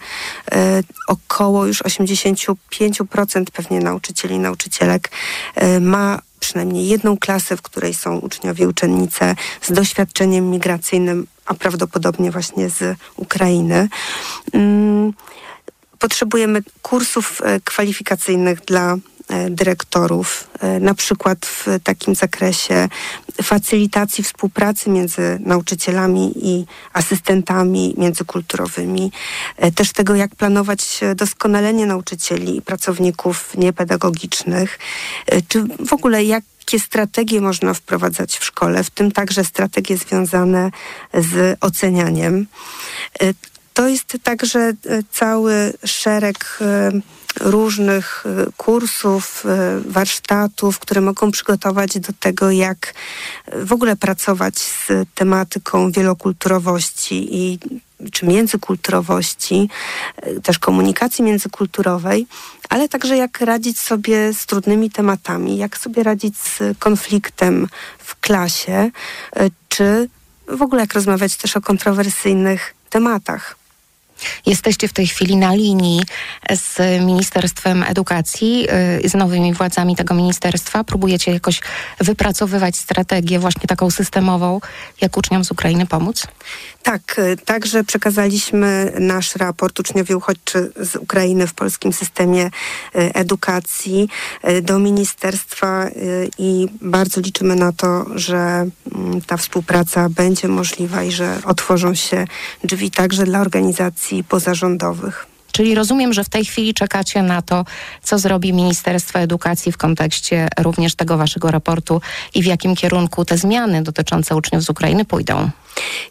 e, 0.53 0.83
około 1.07 1.67
już 1.67 1.83
85% 1.83 3.45
pewnie 3.53 3.81
nauczycieli 3.81 4.35
i 4.35 4.39
nauczycielek 4.39 5.11
e, 5.55 5.81
ma 5.81 6.19
przynajmniej 6.41 6.89
jedną 6.89 7.17
klasę, 7.17 7.57
w 7.57 7.63
której 7.63 7.95
są 7.95 8.19
uczniowie, 8.19 8.69
uczennice 8.69 9.35
z 9.63 9.73
doświadczeniem 9.73 10.51
migracyjnym, 10.51 11.27
a 11.47 11.55
prawdopodobnie 11.55 12.31
właśnie 12.31 12.71
z 12.71 12.99
Ukrainy. 13.17 13.89
Mm, 14.53 15.13
potrzebujemy 15.99 16.63
kursów 16.83 17.43
e, 17.45 17.61
kwalifikacyjnych 17.61 18.61
dla 18.61 18.97
dyrektorów, 19.51 20.51
e, 20.61 20.81
na 20.81 20.95
przykład 20.95 21.47
w 21.47 21.67
takim 21.85 22.15
zakresie 22.15 22.89
facylitacji 23.43 24.25
współpracy 24.25 24.91
między 24.91 25.39
nauczycielami 25.41 26.33
i 26.37 26.67
asystentami 26.93 27.95
międzykulturowymi, 27.99 29.13
e, 29.57 29.73
też 29.73 29.93
tego, 29.93 30.15
jak 30.15 30.35
planować 30.35 31.01
doskonalenie 31.17 31.87
nauczycieli 31.87 32.57
i 32.57 32.63
pracowników 32.63 33.57
niepedagogicznych, 33.57 34.79
czy 35.49 35.65
w 35.87 35.93
ogóle 35.93 36.25
jak 36.25 36.45
jakie 36.61 36.85
strategie 36.87 37.41
można 37.41 37.75
wprowadzać 37.75 38.39
w 38.39 38.45
szkole, 38.45 38.85
w 38.85 38.91
tym 38.91 39.13
także 39.13 39.45
strategie 39.45 39.97
związane 39.97 40.71
z 41.15 41.59
ocenianiem. 41.61 42.47
To 43.81 43.89
jest 43.89 44.17
także 44.23 44.73
cały 45.11 45.73
szereg 45.85 46.59
różnych 47.41 48.25
y, 48.27 48.53
kursów, 48.57 49.45
warsztatów, 49.87 50.79
które 50.79 51.01
mogą 51.01 51.31
przygotować 51.31 51.99
do 51.99 52.13
tego, 52.21 52.51
jak 52.51 52.95
w 53.53 53.73
ogóle 53.73 53.97
pracować 53.97 54.59
z 54.59 54.89
tematyką 55.15 55.91
wielokulturowości 55.91 57.37
i 57.37 57.59
czy 58.13 58.27
międzykulturowości, 58.27 59.69
też 60.43 60.59
komunikacji 60.59 61.25
międzykulturowej, 61.25 62.27
ale 62.69 62.89
także 62.89 63.17
jak 63.17 63.41
radzić 63.41 63.81
sobie 63.81 64.33
z 64.33 64.47
trudnymi 64.47 64.91
tematami, 64.91 65.57
jak 65.57 65.79
sobie 65.79 66.03
radzić 66.03 66.39
z 66.39 66.79
konfliktem 66.79 67.69
w 67.99 68.21
klasie, 68.21 68.91
czy 69.69 70.09
w 70.49 70.63
ogóle 70.63 70.81
jak 70.81 70.95
rozmawiać 70.95 71.37
też 71.37 71.57
o 71.57 71.61
kontrowersyjnych 71.61 72.75
tematach. 72.91 73.60
Jesteście 74.47 74.89
w 74.89 74.93
tej 74.93 75.07
chwili 75.07 75.37
na 75.37 75.55
linii 75.55 76.03
z 76.51 76.79
Ministerstwem 77.05 77.83
Edukacji, 77.83 78.67
y, 79.05 79.09
z 79.09 79.15
nowymi 79.15 79.55
władzami 79.55 79.97
tego 79.97 80.15
ministerstwa. 80.15 80.85
Próbujecie 80.85 81.33
jakoś 81.33 81.61
wypracowywać 81.99 82.77
strategię 82.77 83.39
właśnie 83.39 83.63
taką 83.67 83.91
systemową, 83.91 84.61
jak 85.01 85.17
uczniom 85.17 85.45
z 85.45 85.51
Ukrainy 85.51 85.87
pomóc? 85.87 86.27
Tak, 86.83 87.19
y, 87.19 87.37
także 87.37 87.85
przekazaliśmy 87.85 88.93
nasz 89.01 89.37
raport 89.37 89.81
Uczniowie 89.81 90.17
Uchodźczy 90.17 90.73
z 90.77 90.97
Ukrainy 90.97 91.47
w 91.47 91.55
polskim 91.55 91.93
systemie 91.93 92.47
y, 92.47 92.51
edukacji 92.95 94.09
do 94.63 94.79
ministerstwa 94.79 95.87
i 96.39 96.69
bardzo 96.81 97.21
liczymy 97.21 97.57
na 97.57 97.73
to, 97.73 98.07
że 98.15 98.37
mm, 98.37 99.21
ta 99.27 99.37
współpraca 99.37 100.09
będzie 100.09 100.49
możliwa 100.49 101.03
i 101.03 101.13
że 101.13 101.39
otworzą 101.45 101.95
się 101.95 102.25
drzwi 102.65 102.91
także 102.91 103.25
dla 103.25 103.41
organizacji 103.41 104.25
pozarządowych. 104.25 105.31
Czyli 105.53 105.75
rozumiem, 105.75 106.13
że 106.13 106.25
w 106.25 106.29
tej 106.29 106.45
chwili 106.45 106.75
czekacie 106.75 107.23
na 107.23 107.43
to, 107.43 107.65
co 108.03 108.19
zrobi 108.19 108.53
Ministerstwo 108.53 109.19
Edukacji 109.19 109.73
w 109.73 109.77
kontekście 109.77 110.49
również 110.59 110.95
tego 110.95 111.17
waszego 111.17 111.51
raportu 111.51 112.01
i 112.35 112.43
w 112.43 112.47
jakim 112.47 112.77
kierunku 112.77 113.25
te 113.25 113.37
zmiany 113.37 113.83
dotyczące 113.83 114.37
uczniów 114.37 114.63
z 114.63 114.71
Ukrainy 114.71 115.05
pójdą. 115.05 115.51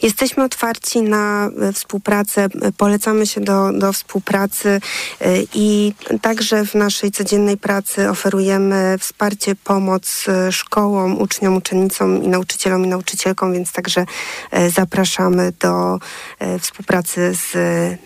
Jesteśmy 0.01 0.43
otwarci 0.43 1.01
na 1.01 1.49
e, 1.61 1.73
współpracę, 1.73 2.47
e, 2.61 2.71
polecamy 2.71 3.27
się 3.27 3.41
do, 3.41 3.73
do 3.73 3.93
współpracy 3.93 4.69
e, 4.69 4.79
i 5.53 5.93
także 6.21 6.65
w 6.65 6.75
naszej 6.75 7.11
codziennej 7.11 7.57
pracy 7.57 8.09
oferujemy 8.09 8.95
wsparcie, 8.99 9.55
pomoc 9.55 10.25
szkołom, 10.51 11.21
uczniom, 11.21 11.57
uczennicom 11.57 12.23
i 12.23 12.27
nauczycielom 12.27 12.85
i 12.85 12.87
nauczycielkom, 12.87 13.53
więc 13.53 13.71
także 13.71 14.05
zapraszamy 14.69 15.53
do 15.59 15.99
współpracy 16.59 17.33
z 17.33 17.53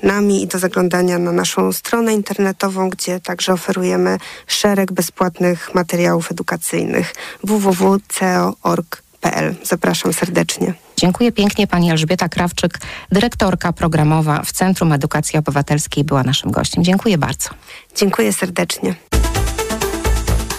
nami 0.04 0.44
i 0.44 0.48
do 0.48 0.60
zaglądania 0.60 1.20
na 1.20 1.32
naszą 1.32 1.74
stronę 1.74 2.14
internetową, 2.14 2.90
gdzie 2.90 3.20
także 3.20 3.54
oferujemy 3.54 4.18
szereg 4.48 4.92
bezpłatnych 4.92 5.76
materiałów 5.76 6.32
edukacyjnych 6.32 7.14
www.ceo.org.pl. 7.44 9.56
Zapraszam 9.64 10.14
serdecznie. 10.14 10.83
Dziękuję 10.98 11.32
pięknie 11.32 11.68
pani 11.68 11.92
Elżbieta 11.92 12.30
Krawczyk, 12.30 12.80
dyrektorka 13.12 13.74
programowa 13.74 14.42
w 14.44 14.52
Centrum 14.52 14.92
Edukacji 14.92 15.40
Obywatelskiej 15.40 16.04
była 16.04 16.24
naszym 16.24 16.52
gościem. 16.52 16.84
Dziękuję 16.84 17.18
bardzo. 17.18 17.50
Dziękuję 17.96 18.34
serdecznie. 18.34 18.96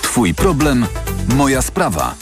Twój 0.02 0.34
problem, 0.34 0.86
moja 1.28 1.62
sprawa 1.62 2.14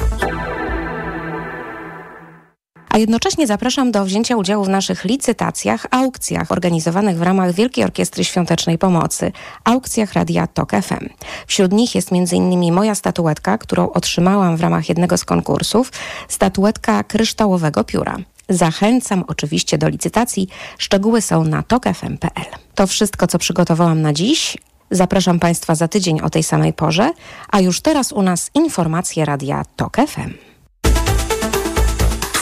a 2.93 2.99
jednocześnie 2.99 3.47
zapraszam 3.47 3.93
do 3.93 4.05
wzięcia 4.05 4.37
udziału 4.37 4.65
w 4.65 4.69
naszych 4.69 5.05
licytacjach, 5.05 5.87
aukcjach 5.91 6.53
organizowanych 6.53 7.19
w 7.19 7.23
ramach 7.23 7.53
Wielkiej 7.53 7.85
Orkiestry 7.85 8.25
Świątecznej 8.25 8.79
Pomocy, 8.79 9.33
aukcjach 9.65 10.13
Radia 10.13 10.47
TOK 10.47 10.71
FM. 10.71 11.09
Wśród 11.47 11.73
nich 11.73 11.95
jest 11.95 12.13
m.in. 12.13 12.73
moja 12.73 12.95
statuetka, 12.95 13.59
którą 13.59 13.91
otrzymałam 13.91 14.57
w 14.57 14.61
ramach 14.61 14.89
jednego 14.89 15.19
z 15.19 15.25
konkursów, 15.25 15.93
statuetka 16.29 17.05
kryształowego 17.05 17.85
pióra. 17.85 18.17
Zachęcam 18.49 19.25
oczywiście 19.27 19.79
do 19.79 19.89
licytacji. 19.89 20.49
Szczegóły 20.79 21.21
są 21.21 21.45
na 21.45 21.63
tokfm.pl. 21.63 22.47
To 22.75 22.87
wszystko, 22.87 23.27
co 23.27 23.39
przygotowałam 23.39 24.03
na 24.03 24.13
dziś. 24.13 24.57
Zapraszam 24.91 25.39
Państwa 25.39 25.75
za 25.75 25.89
tydzień 25.89 26.21
o 26.21 26.31
tej 26.31 26.43
samej 26.43 26.73
porze, 26.73 27.11
a 27.49 27.61
już 27.61 27.81
teraz 27.81 28.13
u 28.13 28.23
nas 28.23 28.51
informacje 28.55 29.25
Radia 29.25 29.63
TOK 29.77 29.97
FM. 29.97 30.52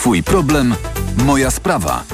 Twój 0.00 0.22
problem, 0.22 0.74
moja 1.16 1.50
sprawa. 1.50 2.04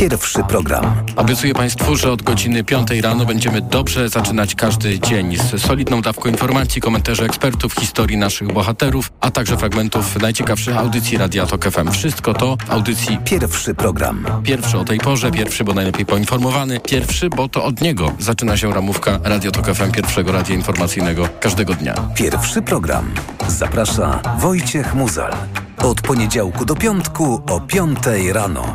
Pierwszy 0.00 0.44
program. 0.44 0.94
Obiecuję 1.16 1.54
Państwu, 1.54 1.96
że 1.96 2.12
od 2.12 2.22
godziny 2.22 2.64
5 2.64 2.90
rano 2.90 3.24
będziemy 3.24 3.60
dobrze 3.60 4.08
zaczynać 4.08 4.54
każdy 4.54 5.00
dzień 5.00 5.36
z 5.36 5.62
solidną 5.62 6.02
dawką 6.02 6.28
informacji, 6.28 6.80
komentarzy 6.80 7.24
ekspertów, 7.24 7.74
historii 7.74 8.16
naszych 8.16 8.52
bohaterów, 8.52 9.12
a 9.20 9.30
także 9.30 9.56
fragmentów 9.56 10.16
najciekawszych 10.22 10.76
audycji 10.76 11.18
Radia 11.18 11.46
Tok 11.46 11.64
FM. 11.70 11.90
Wszystko 11.90 12.34
to 12.34 12.56
w 12.66 12.70
audycji 12.70 13.18
Pierwszy 13.24 13.74
program. 13.74 14.26
Pierwszy 14.44 14.78
o 14.78 14.84
tej 14.84 14.98
porze, 14.98 15.30
pierwszy, 15.30 15.64
bo 15.64 15.74
najlepiej 15.74 16.06
poinformowany, 16.06 16.80
pierwszy, 16.80 17.30
bo 17.30 17.48
to 17.48 17.64
od 17.64 17.80
niego 17.80 18.12
zaczyna 18.18 18.56
się 18.56 18.74
ramówka 18.74 19.18
Radio 19.24 19.50
Tok 19.50 19.74
FM, 19.74 19.92
pierwszego 19.92 20.32
radia 20.32 20.54
informacyjnego 20.54 21.28
każdego 21.40 21.74
dnia. 21.74 21.94
Pierwszy 22.14 22.62
program. 22.62 23.10
Zaprasza 23.48 24.22
Wojciech 24.38 24.94
Muzal. 24.94 25.32
Od 25.78 26.00
poniedziałku 26.00 26.64
do 26.64 26.76
piątku 26.76 27.42
o 27.50 27.60
5 27.60 27.98
rano. 28.32 28.74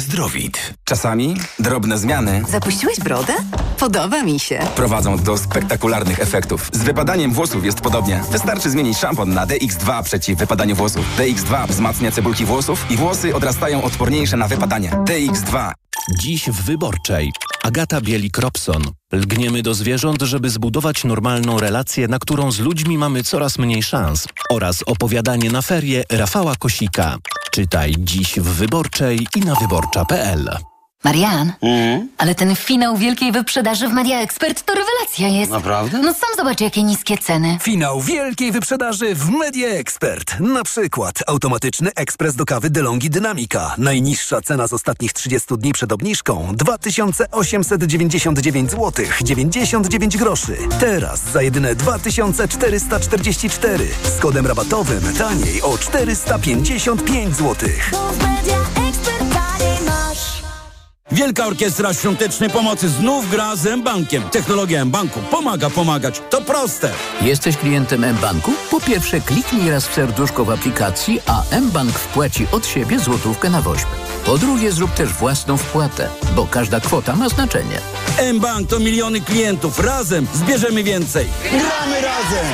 Zdrowit. 0.00 0.74
Czasami 0.84 1.36
drobne 1.58 1.98
zmiany. 1.98 2.42
Zapuściłeś 2.48 3.00
brodę? 3.00 3.32
Podoba 3.78 4.22
mi 4.22 4.40
się. 4.40 4.58
Prowadzą 4.76 5.18
do 5.18 5.38
spektakularnych 5.38 6.20
efektów. 6.20 6.70
Z 6.72 6.78
wypadaniem 6.82 7.32
włosów 7.32 7.64
jest 7.64 7.80
podobnie. 7.80 8.20
Wystarczy 8.30 8.70
zmienić 8.70 8.98
szampon 8.98 9.34
na 9.34 9.46
DX2 9.46 10.02
przeciw 10.02 10.38
wypadaniu 10.38 10.76
włosów. 10.76 11.06
DX2 11.18 11.68
wzmacnia 11.68 12.10
cebulki 12.10 12.44
włosów 12.44 12.90
i 12.90 12.96
włosy 12.96 13.34
odrastają 13.34 13.82
odporniejsze 13.82 14.36
na 14.36 14.48
wypadanie. 14.48 14.90
DX2. 14.90 15.72
Dziś 16.20 16.50
w 16.50 16.62
Wyborczej. 16.62 17.32
Agata 17.64 18.00
Bielik-Robson. 18.00 18.82
Lgniemy 19.12 19.62
do 19.62 19.74
zwierząt, 19.74 20.22
żeby 20.22 20.50
zbudować 20.50 21.04
normalną 21.04 21.60
relację, 21.60 22.08
na 22.08 22.18
którą 22.18 22.52
z 22.52 22.58
ludźmi 22.58 22.98
mamy 22.98 23.22
coraz 23.22 23.58
mniej 23.58 23.82
szans. 23.82 24.26
Oraz 24.50 24.82
opowiadanie 24.86 25.50
na 25.50 25.62
ferie 25.62 26.04
Rafała 26.10 26.56
Kosika. 26.56 27.18
Czytaj 27.50 27.94
dziś 27.98 28.40
w 28.40 28.44
Wyborczej 28.44 29.26
i 29.36 29.40
na 29.40 29.54
wyborcza.pl. 29.54 30.73
Marian, 31.04 31.52
mm? 31.62 32.08
ale 32.18 32.34
ten 32.34 32.56
finał 32.56 32.96
wielkiej 32.96 33.32
wyprzedaży 33.32 33.88
w 33.88 33.92
Media 33.92 34.20
Expert 34.20 34.62
to 34.62 34.74
rewelacja 34.74 35.28
jest. 35.28 35.52
Naprawdę? 35.52 35.98
No 35.98 36.14
sam 36.14 36.28
zobacz, 36.36 36.60
jakie 36.60 36.82
niskie 36.82 37.18
ceny. 37.18 37.58
Finał 37.62 38.00
wielkiej 38.00 38.52
wyprzedaży 38.52 39.14
w 39.14 39.30
Media 39.30 39.68
Expert. 39.68 40.40
Na 40.40 40.64
przykład 40.64 41.14
automatyczny 41.26 41.90
ekspres 41.96 42.36
do 42.36 42.44
kawy 42.44 42.70
DeLonghi 42.70 43.10
Dynamika. 43.10 43.74
Najniższa 43.78 44.40
cena 44.40 44.66
z 44.66 44.72
ostatnich 44.72 45.12
30 45.12 45.48
dni 45.58 45.72
przed 45.72 45.92
obniżką 45.92 46.48
2899 46.52 48.70
zł 48.70 49.06
99 49.22 50.16
groszy. 50.16 50.56
Teraz 50.80 51.20
za 51.32 51.42
jedyne 51.42 51.74
2444 51.74 53.88
z 54.16 54.20
kodem 54.20 54.46
rabatowym 54.46 55.02
taniej 55.18 55.62
o 55.62 55.78
455 55.78 57.36
zł. 57.36 57.68
Wielka 61.14 61.46
Orkiestra 61.46 61.94
Świątecznej 61.94 62.50
Pomocy 62.50 62.88
znów 62.88 63.30
gra 63.30 63.56
z 63.56 63.66
M-Bankiem. 63.66 64.22
Technologia 64.22 64.80
M-Banku 64.80 65.20
pomaga 65.30 65.70
pomagać. 65.70 66.22
To 66.30 66.40
proste. 66.40 66.92
Jesteś 67.22 67.56
klientem 67.56 68.04
M-Banku? 68.04 68.52
Po 68.70 68.80
pierwsze 68.80 69.20
kliknij 69.20 69.70
raz 69.70 69.86
w 69.88 69.94
serduszko 69.94 70.44
w 70.44 70.50
aplikacji, 70.50 71.20
a 71.26 71.42
M-Bank 71.50 71.98
wpłaci 71.98 72.46
od 72.52 72.66
siebie 72.66 72.98
złotówkę 72.98 73.50
na 73.50 73.62
woźb. 73.62 73.86
Po 74.26 74.38
drugie 74.38 74.72
zrób 74.72 74.94
też 74.94 75.12
własną 75.12 75.56
wpłatę, 75.56 76.08
bo 76.36 76.46
każda 76.46 76.80
kwota 76.80 77.16
ma 77.16 77.28
znaczenie. 77.28 77.78
M-Bank 78.18 78.70
to 78.70 78.78
miliony 78.78 79.20
klientów. 79.20 79.78
Razem 79.80 80.26
zbierzemy 80.34 80.82
więcej. 80.82 81.26
Gramy 81.50 82.00
razem! 82.00 82.46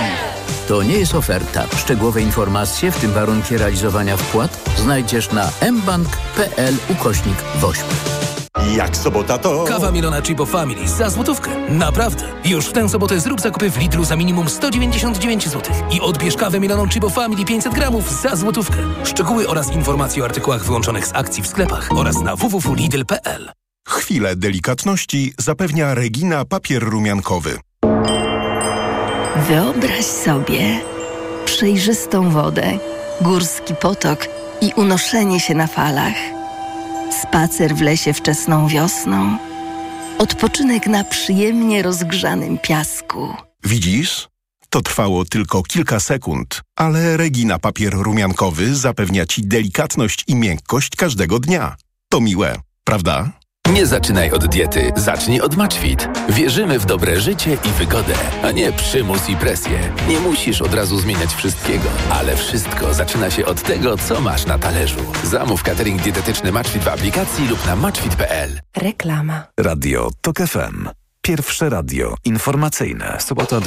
To 0.69 0.83
nie 0.83 0.99
jest 0.99 1.15
oferta. 1.15 1.67
Szczegółowe 1.77 2.23
informacje, 2.23 2.91
w 2.91 2.99
tym 2.99 3.13
warunki 3.13 3.57
realizowania 3.57 4.17
wpłat, 4.17 4.61
znajdziesz 4.77 5.31
na 5.31 5.51
mbank.pl 5.73 6.75
ukośnik 6.91 7.37
woźb. 7.61 7.85
Jak 8.77 8.97
sobota 8.97 9.39
to... 9.39 9.65
Kawa 9.65 9.91
Milona 9.91 10.23
Chibo 10.23 10.47
Family 10.47 10.89
za 10.89 11.11
złotówkę. 11.11 11.51
Naprawdę. 11.69 12.25
Już 12.45 12.67
w 12.67 12.73
tę 12.73 12.89
sobotę 12.89 13.21
zrób 13.21 13.41
zakupy 13.41 13.71
w 13.71 13.79
Lidlu 13.79 14.05
za 14.05 14.17
minimum 14.17 14.49
199 14.49 15.49
zł. 15.49 15.75
I 15.93 16.01
odbierz 16.01 16.37
kawę 16.37 16.61
Miloną 16.61 16.89
Chibo 16.89 17.11
Family 17.11 17.45
500 17.45 17.75
gramów 17.75 18.11
za 18.23 18.37
złotówkę. 18.37 18.77
Szczegóły 19.05 19.49
oraz 19.49 19.73
informacje 19.73 20.23
o 20.23 20.25
artykułach 20.25 20.65
wyłączonych 20.65 21.07
z 21.07 21.15
akcji 21.15 21.43
w 21.43 21.47
sklepach 21.47 21.89
oraz 21.97 22.23
na 22.23 22.37
www.lidl.pl. 22.37 23.51
Chwilę 23.89 24.37
delikatności 24.37 25.33
zapewnia 25.39 25.95
Regina 25.95 26.45
papier 26.45 26.83
rumiankowy. 26.83 27.59
Wyobraź 29.49 30.05
sobie 30.05 30.81
przejrzystą 31.45 32.31
wodę, 32.31 32.79
górski 33.21 33.75
potok 33.75 34.27
i 34.61 34.73
unoszenie 34.77 35.41
się 35.41 35.55
na 35.55 35.67
falach– 35.67 36.15
spacer 37.23 37.75
w 37.75 37.81
lesie 37.81 38.13
wczesną 38.13 38.69
wiosną, 38.69 39.39
odpoczynek 40.19 40.87
na 40.87 41.05
przyjemnie 41.05 41.83
rozgrzanym 41.83 42.59
piasku. 42.59 43.35
Widzisz? 43.65 44.31
to 44.71 44.83
trwało 44.83 45.25
tylko 45.25 45.63
kilka 45.63 46.01
sekund, 46.01 46.61
ale 46.77 47.17
Regina 47.17 47.59
papier 47.59 47.93
rumiankowy 47.93 48.77
zapewnia 48.77 49.27
Ci 49.27 49.43
delikatność 49.43 50.25
i 50.27 50.35
miękkość 50.35 50.97
każdego 50.97 51.39
dnia. 51.39 51.77
To 52.09 52.21
miłe, 52.21 52.57
prawda? 52.85 53.40
Nie 53.73 53.87
zaczynaj 53.87 54.31
od 54.31 54.47
diety, 54.47 54.93
zacznij 54.97 55.41
od 55.41 55.57
Matchfit. 55.57 56.09
Wierzymy 56.29 56.79
w 56.79 56.87
dobre 56.87 57.21
życie 57.21 57.59
i 57.65 57.69
wygodę, 57.69 58.15
a 58.43 58.51
nie 58.51 58.73
przymus 58.73 59.29
i 59.29 59.37
presję. 59.37 59.93
Nie 60.09 60.21
musisz 60.21 60.63
od 60.63 60.75
razu 60.75 60.99
zmieniać 60.99 61.35
wszystkiego, 61.35 61.89
ale 62.11 62.37
wszystko 62.37 62.95
zaczyna 62.95 63.31
się 63.31 63.47
od 63.47 63.63
tego, 63.63 63.97
co 63.97 64.21
masz 64.21 64.47
na 64.47 64.59
talerzu. 64.59 65.01
Zamów 65.25 65.63
catering 65.63 66.03
dietetyczny 66.03 66.53
Matchfit 66.53 66.83
w 66.83 66.89
aplikacji 66.89 67.49
lub 67.49 67.67
na 67.67 67.77
matchfit.pl. 67.77 68.61
Reklama. 68.77 69.47
Radio 69.61 70.11
TOK 70.21 70.39
FM. 70.39 70.89
Pierwsze 71.23 71.69
radio 71.69 72.15
informacyjne. 72.25 73.17
Sobota 73.21 73.61